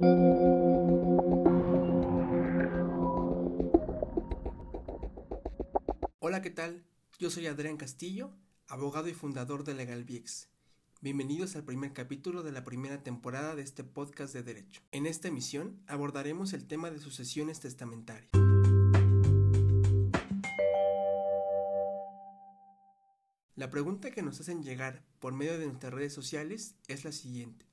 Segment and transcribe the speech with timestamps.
[0.00, 0.06] Hola,
[6.40, 6.84] ¿qué tal?
[7.18, 8.30] Yo soy Adrián Castillo,
[8.68, 10.46] abogado y fundador de LegalViex.
[11.00, 14.82] Bienvenidos al primer capítulo de la primera temporada de este podcast de Derecho.
[14.92, 18.30] En esta emisión abordaremos el tema de sucesiones testamentarias.
[23.56, 27.66] La pregunta que nos hacen llegar por medio de nuestras redes sociales es la siguiente.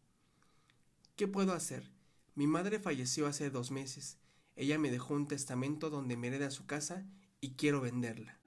[1.15, 1.94] ¿Qué puedo hacer?
[2.37, 4.17] Mi madre falleció hace dos meses.
[4.57, 7.07] Ella me dejó un testamento donde me hereda su casa
[7.39, 8.41] y quiero venderla.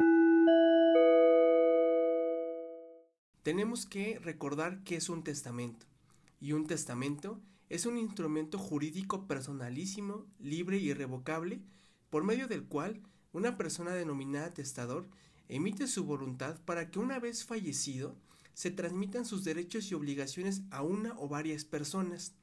[3.42, 5.86] Tenemos que recordar qué es un testamento.
[6.38, 11.62] Y un testamento es un instrumento jurídico personalísimo, libre y irrevocable,
[12.10, 13.00] por medio del cual
[13.32, 15.08] una persona denominada testador
[15.48, 18.18] emite su voluntad para que una vez fallecido
[18.52, 22.34] se transmitan sus derechos y obligaciones a una o varias personas.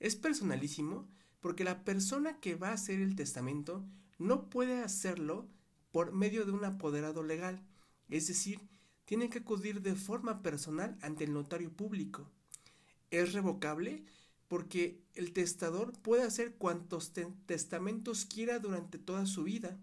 [0.00, 1.08] Es personalísimo
[1.40, 3.84] porque la persona que va a hacer el testamento
[4.18, 5.48] no puede hacerlo
[5.92, 7.62] por medio de un apoderado legal,
[8.08, 8.60] es decir,
[9.04, 12.30] tiene que acudir de forma personal ante el notario público.
[13.10, 14.04] Es revocable
[14.48, 17.12] porque el testador puede hacer cuantos
[17.46, 19.78] testamentos quiera durante toda su vida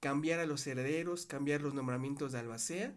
[0.00, 2.94] cambiar a los herederos, cambiar los nombramientos de albacea,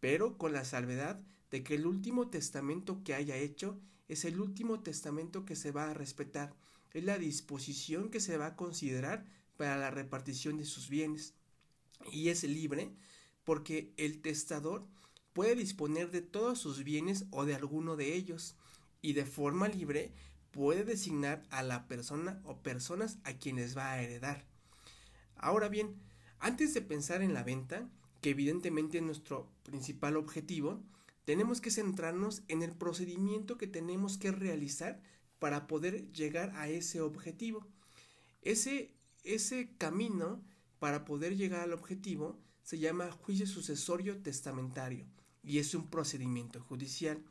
[0.00, 4.80] pero con la salvedad de que el último testamento que haya hecho es el último
[4.80, 6.54] testamento que se va a respetar,
[6.92, 11.34] es la disposición que se va a considerar para la repartición de sus bienes.
[12.12, 12.92] Y es libre
[13.44, 14.86] porque el testador
[15.32, 18.56] puede disponer de todos sus bienes o de alguno de ellos,
[19.02, 20.12] y de forma libre
[20.50, 24.46] puede designar a la persona o personas a quienes va a heredar.
[25.36, 26.00] Ahora bien,
[26.38, 27.88] antes de pensar en la venta,
[28.22, 30.82] que evidentemente es nuestro principal objetivo,
[31.24, 35.00] tenemos que centrarnos en el procedimiento que tenemos que realizar
[35.38, 37.66] para poder llegar a ese objetivo.
[38.42, 38.92] Ese,
[39.24, 40.42] ese camino
[40.78, 45.06] para poder llegar al objetivo se llama juicio sucesorio testamentario
[45.42, 47.22] y es un procedimiento judicial.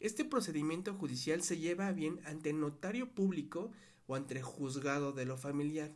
[0.00, 3.70] Este procedimiento judicial se lleva bien ante notario público
[4.06, 5.92] o ante juzgado de lo familiar.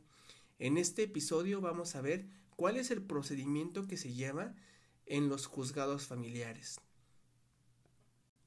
[0.59, 4.55] En este episodio vamos a ver cuál es el procedimiento que se lleva
[5.07, 6.79] en los juzgados familiares.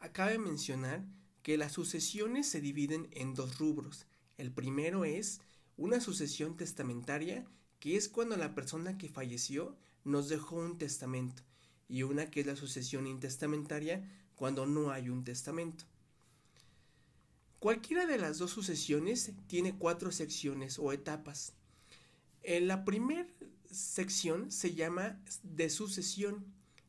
[0.01, 1.05] Acabe mencionar
[1.43, 4.07] que las sucesiones se dividen en dos rubros.
[4.39, 5.41] El primero es
[5.77, 7.45] una sucesión testamentaria,
[7.79, 11.43] que es cuando la persona que falleció nos dejó un testamento,
[11.87, 14.03] y una que es la sucesión intestamentaria,
[14.35, 15.85] cuando no hay un testamento.
[17.59, 21.53] Cualquiera de las dos sucesiones tiene cuatro secciones o etapas.
[22.41, 23.27] En la primera
[23.69, 26.43] sección se llama de sucesión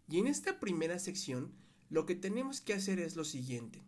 [0.09, 1.53] y en esta primera sección
[1.93, 3.83] lo que tenemos que hacer es lo siguiente.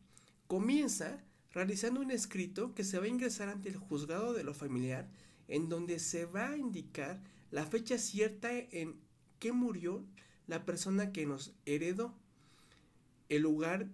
[0.46, 5.08] Comienza realizando un escrito que se va a ingresar ante el juzgado de lo familiar
[5.48, 9.00] en donde se va a indicar la fecha cierta en
[9.38, 10.04] que murió
[10.46, 12.14] la persona que nos heredó,
[13.30, 13.88] el lugar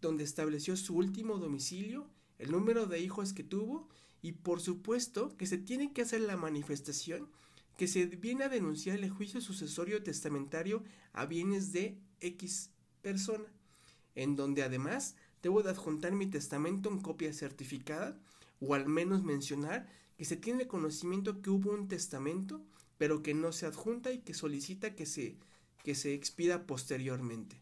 [0.00, 3.88] donde estableció su último domicilio, el número de hijos que tuvo
[4.22, 7.28] y por supuesto que se tiene que hacer la manifestación
[7.76, 12.71] que se viene a denunciar el juicio sucesorio testamentario a bienes de X
[13.02, 13.44] persona,
[14.14, 18.16] en donde además debo de adjuntar mi testamento en copia certificada
[18.60, 22.62] o al menos mencionar que se tiene conocimiento que hubo un testamento,
[22.96, 25.36] pero que no se adjunta y que solicita que se,
[25.82, 27.60] que se expida posteriormente.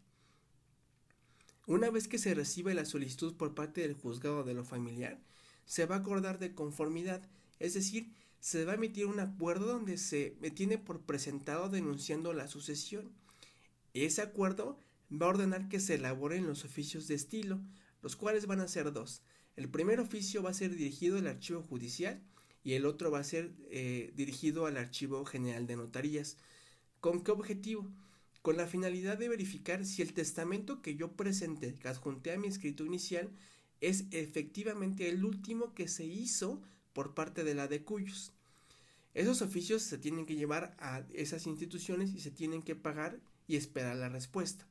[1.67, 5.19] Una vez que se recibe la solicitud por parte del juzgado de lo familiar,
[5.65, 7.23] se va a acordar de conformidad,
[7.61, 12.33] es decir, se va a emitir un acuerdo donde se me tiene por presentado denunciando
[12.33, 13.13] la sucesión.
[13.95, 14.79] Ese acuerdo
[15.11, 17.61] va a ordenar que se elaboren los oficios de estilo,
[18.03, 19.23] los cuales van a ser dos.
[19.57, 22.23] El primer oficio va a ser dirigido al archivo judicial
[22.63, 26.37] y el otro va a ser eh, dirigido al archivo general de notarías.
[27.01, 27.91] ¿Con qué objetivo?
[28.43, 32.47] Con la finalidad de verificar si el testamento que yo presente, que adjunté a mi
[32.47, 33.31] escrito inicial,
[33.81, 38.33] es efectivamente el último que se hizo por parte de la de Cuyos.
[39.15, 43.57] Esos oficios se tienen que llevar a esas instituciones y se tienen que pagar y
[43.57, 44.67] esperar la respuesta.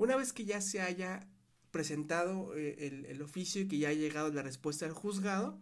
[0.00, 1.28] Una vez que ya se haya
[1.70, 5.60] presentado eh, el, oficio y que ya ha llegado la respuesta al juzgado,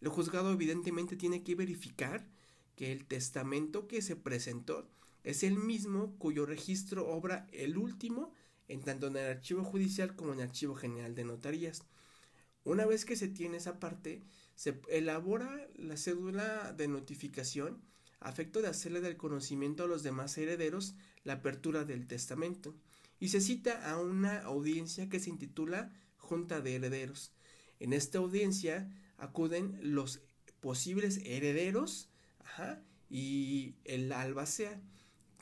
[0.00, 2.26] el juzgado evidentemente tiene que verificar
[2.74, 4.90] que el testamento que se presentó
[5.22, 8.32] es el mismo cuyo registro obra el último
[8.66, 11.84] en tanto en el archivo judicial como en el archivo general de notarías.
[12.64, 14.24] Una vez que se tiene esa parte,
[14.56, 17.80] se elabora la cédula de notificación
[18.18, 22.74] a efecto de hacerle del conocimiento a los demás herederos la apertura del testamento
[23.20, 27.32] y se cita a una audiencia que se intitula Junta de Herederos.
[27.80, 30.22] En esta audiencia acuden los
[30.60, 32.10] posibles herederos
[33.08, 34.80] y el albacea.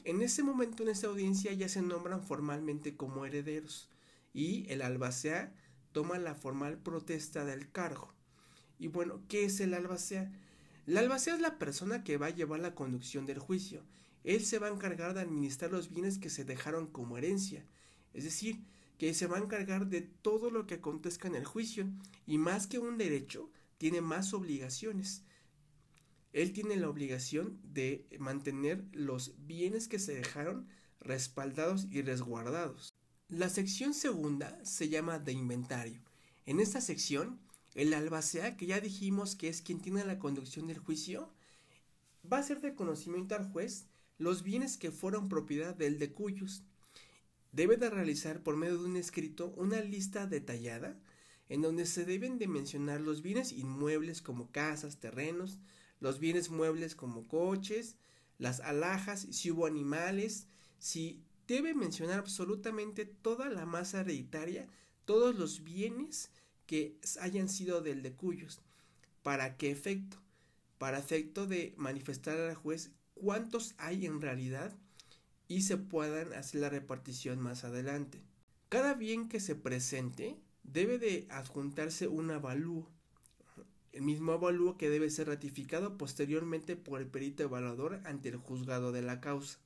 [0.05, 3.91] En ese momento, en esa audiencia, ya se nombran formalmente como herederos
[4.33, 5.55] y el albacea
[5.93, 8.13] toma la formal protesta del cargo.
[8.79, 10.31] Y bueno, ¿qué es el albacea?
[10.87, 13.83] El albacea es la persona que va a llevar la conducción del juicio.
[14.27, 17.65] Él se va a encargar de administrar los bienes que se dejaron como herencia.
[18.13, 18.61] Es decir,
[18.99, 21.87] que se va a encargar de todo lo que acontezca en el juicio.
[22.27, 25.23] Y más que un derecho, tiene más obligaciones.
[26.33, 30.67] Él tiene la obligación de mantener los bienes que se dejaron
[30.99, 32.93] respaldados y resguardados.
[33.29, 36.03] La sección segunda se llama de inventario.
[36.47, 37.39] En esta sección
[37.77, 41.31] el albacea, que ya dijimos que es quien tiene la conducción del juicio,
[42.31, 43.87] va a hacer de conocimiento al juez
[44.19, 46.63] los bienes que fueron propiedad del de cuyos.
[47.53, 50.99] Debe de realizar por medio de un escrito una lista detallada
[51.49, 55.59] en donde se deben de mencionar los bienes inmuebles como casas, terrenos,
[56.01, 57.97] los bienes muebles como coches,
[58.39, 60.49] las alhajas, si hubo animales,
[60.79, 64.67] si debe mencionar absolutamente toda la masa hereditaria,
[65.05, 66.31] todos los bienes
[66.67, 68.61] que hayan sido del de cuyos.
[69.23, 70.19] ¿Para qué efecto?
[70.79, 74.77] Para efecto de manifestar al juez cuántos hay en realidad
[75.49, 78.21] y se puedan hacer la repartición más adelante.
[78.69, 82.89] Cada bien que se presente debe de adjuntarse un avalúo.
[83.93, 88.93] El mismo avalúo que debe ser ratificado posteriormente por el perito evaluador ante el juzgado
[88.93, 89.59] de la causa.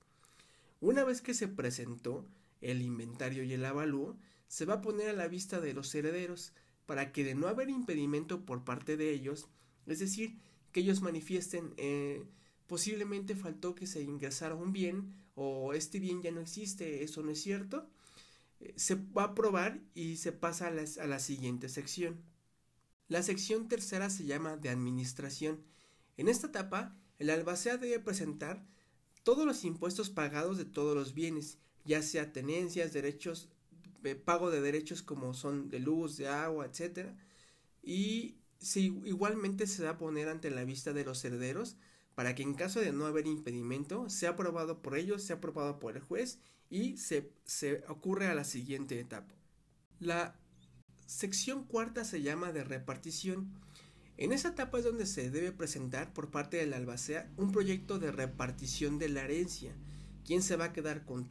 [0.81, 2.25] Una vez que se presentó
[2.61, 4.17] el inventario y el avalúo,
[4.49, 6.53] se va a poner a la vista de los herederos,
[6.87, 9.47] para que de no haber impedimento por parte de ellos,
[9.87, 10.39] es decir,
[10.73, 12.25] que ellos manifiesten eh,
[12.71, 17.33] posiblemente faltó que se ingresara un bien o este bien ya no existe, eso no
[17.33, 17.91] es cierto,
[18.61, 22.23] eh, se va a probar y se pasa a la, a la siguiente sección.
[23.09, 25.65] La sección tercera se llama de administración.
[26.17, 28.65] En esta etapa, el albacea debe presentar
[29.25, 33.49] todos los impuestos pagados de todos los bienes, ya sea tenencias, derechos
[34.25, 37.19] pago de derechos como son de luz, de agua, etcétera.
[37.83, 41.77] Y si igualmente se va a poner ante la vista de los herederos
[42.21, 45.97] para que en caso de no haber impedimento sea aprobado por ellos, sea aprobado por
[45.97, 46.39] el juez
[46.69, 49.35] y se, se ocurre a la siguiente etapa.
[50.01, 50.39] La
[51.07, 53.59] sección cuarta se llama de repartición.
[54.19, 58.13] En esa etapa es donde se debe presentar por parte del albacea un proyecto de
[58.13, 59.75] repartición de la herencia,
[60.27, 61.27] quién se va a quedar con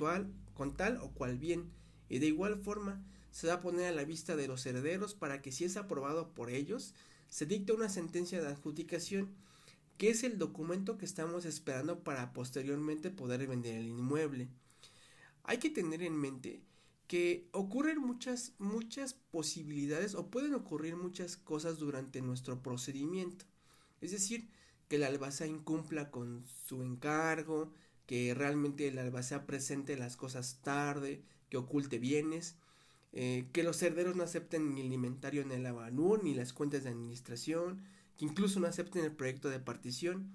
[0.55, 1.69] con tal o cual bien,
[2.09, 5.43] y de igual forma se va a poner a la vista de los herederos para
[5.43, 6.95] que si es aprobado por ellos,
[7.27, 9.35] se dicte una sentencia de adjudicación,
[9.99, 14.47] que es el documento que estamos esperando para posteriormente poder vender el inmueble.
[15.43, 16.61] Hay que tener en mente
[17.07, 23.43] que ocurren muchas, muchas posibilidades o pueden ocurrir muchas cosas durante nuestro procedimiento.
[23.99, 24.47] Es decir,
[24.87, 27.73] que el albacea incumpla con su encargo,
[28.05, 32.55] que realmente el albacea presente las cosas tarde, que oculte bienes,
[33.11, 36.85] eh, que los herederos no acepten ni el inventario en el avanú ni las cuentas
[36.85, 37.83] de administración,
[38.19, 40.29] que incluso no acepten el proyecto de partición.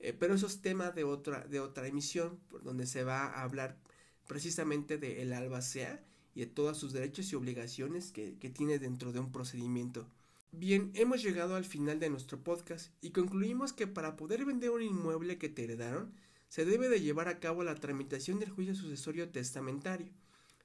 [0.00, 3.42] Eh, pero eso es tema de otra, de otra emisión, por donde se va a
[3.42, 3.78] hablar
[4.26, 6.02] precisamente del el albacea
[6.34, 10.08] y de todos sus derechos y obligaciones que, que tiene dentro de un procedimiento.
[10.50, 14.82] Bien, hemos llegado al final de nuestro podcast y concluimos que para poder vender un
[14.82, 16.12] inmueble que te heredaron,
[16.48, 20.08] se debe de llevar a cabo la tramitación del juicio sucesorio testamentario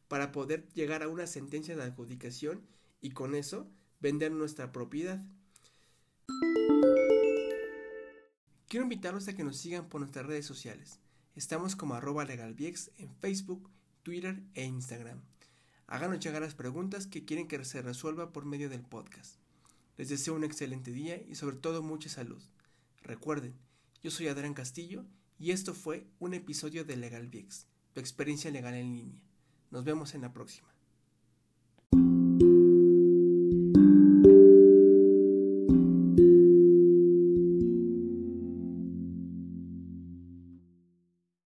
[0.07, 2.61] para poder llegar a una sentencia de adjudicación
[3.01, 3.69] y con eso
[3.99, 5.23] vender nuestra propiedad.
[8.75, 10.99] Quiero invitarlos a que nos sigan por nuestras redes sociales.
[11.33, 13.69] Estamos como arroba legalviex en Facebook,
[14.03, 15.21] Twitter e Instagram.
[15.87, 19.35] Háganos llegar las preguntas que quieren que se resuelva por medio del podcast.
[19.97, 22.43] Les deseo un excelente día y sobre todo mucha salud.
[23.01, 23.53] Recuerden,
[24.03, 25.05] yo soy Adrián Castillo
[25.39, 29.21] y esto fue un episodio de LegalViex, tu experiencia legal en línea.
[29.71, 30.74] Nos vemos en la próxima.